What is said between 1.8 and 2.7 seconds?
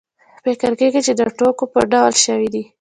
ډول شوې دي.